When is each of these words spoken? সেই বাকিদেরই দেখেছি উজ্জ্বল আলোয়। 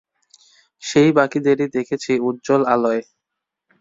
সেই 0.83 1.09
বাকিদেরই 1.17 1.67
দেখেছি 1.75 2.11
উজ্জ্বল 2.27 2.61
আলোয়। 2.73 3.01